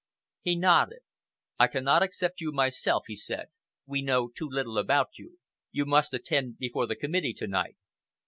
[0.41, 1.01] He nodded.
[1.59, 3.49] "I cannot accept you myself," he said.
[3.85, 5.37] "We know too little about you.
[5.71, 7.77] You must attend before the committee to night."